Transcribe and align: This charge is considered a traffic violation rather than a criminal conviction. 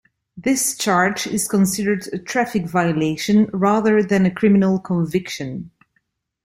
This 0.35 0.75
charge 0.75 1.27
is 1.27 1.47
considered 1.47 2.07
a 2.11 2.17
traffic 2.17 2.65
violation 2.65 3.45
rather 3.53 4.01
than 4.01 4.25
a 4.25 4.33
criminal 4.33 4.79
conviction. 4.79 5.69